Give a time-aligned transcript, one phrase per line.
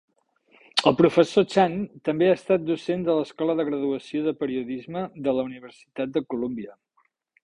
[0.91, 1.75] El professor Chan
[2.07, 6.75] també ha estat docent de l'Escola de graduació de Periodisme de la Universitat de Columbia.